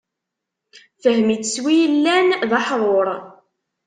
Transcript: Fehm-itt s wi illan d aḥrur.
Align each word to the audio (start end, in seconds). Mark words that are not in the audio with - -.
Fehm-itt 1.01 1.49
s 1.53 1.55
wi 1.63 1.73
illan 1.85 2.27
d 2.49 2.51
aḥrur. 2.59 3.07